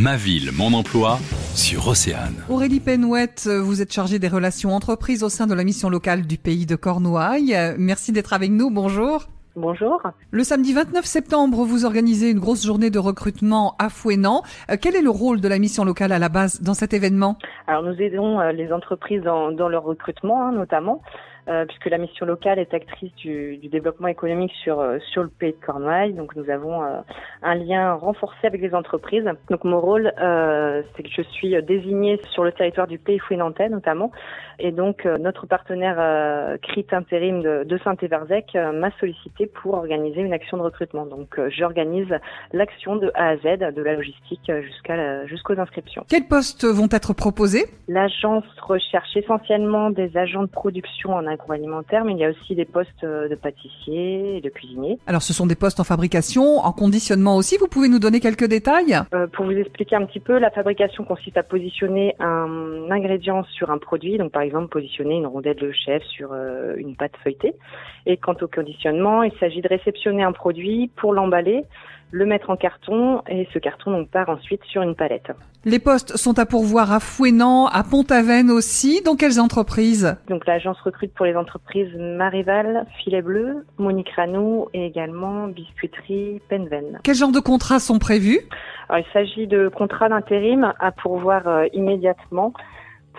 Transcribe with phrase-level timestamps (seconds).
[0.00, 1.18] Ma ville, mon emploi
[1.54, 2.42] sur Océane.
[2.48, 6.38] Aurélie Penouette, vous êtes chargée des relations entreprises au sein de la mission locale du
[6.38, 7.54] pays de Cornouailles.
[7.76, 8.70] Merci d'être avec nous.
[8.70, 9.26] Bonjour.
[9.56, 10.00] Bonjour.
[10.30, 14.42] Le samedi 29 septembre, vous organisez une grosse journée de recrutement à Fouenan.
[14.70, 17.36] Euh, quel est le rôle de la mission locale à la base dans cet événement?
[17.66, 21.02] Alors nous aidons euh, les entreprises dans, dans leur recrutement hein, notamment.
[21.48, 25.30] Euh, puisque la mission locale est actrice du, du développement économique sur euh, sur le
[25.30, 26.12] pays de Cornouailles.
[26.12, 27.00] Donc nous avons euh,
[27.42, 29.24] un lien renforcé avec les entreprises.
[29.48, 34.12] Donc mon rôle, c'est que je suis désignée sur le territoire du pays fouinantais notamment,
[34.58, 35.96] et donc notre partenaire
[36.60, 41.06] CRIT intérim de, de Saint-Éverzec m'a sollicité pour organiser une action de recrutement.
[41.06, 42.14] Donc j'organise
[42.52, 46.04] l'action de A à Z, de la logistique jusqu'à jusqu'aux inscriptions.
[46.08, 47.64] Quels postes vont être proposés?
[47.88, 52.64] L'agence recherche essentiellement des agents de production en agroalimentaire, mais il y a aussi des
[52.64, 54.98] postes de pâtissier et de cuisinier.
[55.06, 57.56] Alors ce sont des postes en fabrication, en conditionnement aussi.
[57.58, 58.98] Vous pouvez nous donner quelques détails?
[59.14, 63.70] Euh, Pour vous expliquer un petit peu, la fabrication consiste à positionner un ingrédient sur
[63.70, 67.54] un produit, donc par exemple positionner une rondelle de chef sur euh, une pâte feuilletée.
[68.06, 71.64] Et quant au conditionnement, il s'agit de réceptionner un produit pour l'emballer
[72.10, 75.32] le mettre en carton et ce carton donc part ensuite sur une palette.
[75.64, 79.02] Les postes sont à pourvoir à Fouenan, à Pont-Aven aussi.
[79.02, 80.16] Dans quelles entreprises?
[80.28, 87.00] Donc l'agence recrute pour les entreprises Marival, Filet Bleu, Monique Ranou et également Biscuiterie Penven.
[87.02, 88.40] Quel genre de contrats sont prévus?
[88.88, 92.52] Alors, Il s'agit de contrats d'intérim à pourvoir euh, immédiatement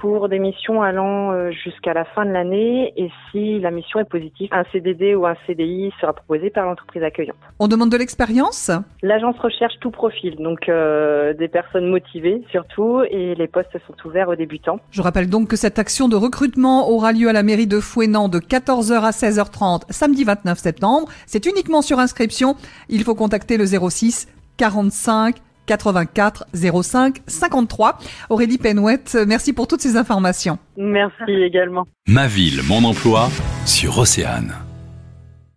[0.00, 4.08] pour des missions allant euh, jusqu'à la fin de l'année et si la mission est
[4.08, 7.36] positive, un CDD ou un CDI sera proposé par l'entreprise accueillante.
[7.58, 8.70] On demande de l'expérience?
[9.02, 14.28] L'agence recherche tout profil, donc euh, des personnes motivées surtout et les postes sont ouverts
[14.28, 14.80] aux débutants.
[14.90, 18.28] Je rappelle donc que cette action de recrutement aura lieu à la mairie de Fouenan
[18.28, 21.08] de 14h à 16h30 samedi 29 septembre.
[21.26, 22.56] C'est uniquement sur inscription.
[22.88, 26.44] Il faut contacter le 06 45 84
[26.82, 27.98] 05 53.
[28.28, 30.58] Aurélie Penouette, merci pour toutes ces informations.
[30.76, 31.86] Merci également.
[32.08, 33.28] Ma ville, mon emploi
[33.66, 34.54] sur Océane.